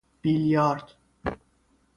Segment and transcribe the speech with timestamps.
[0.21, 0.95] بلیارد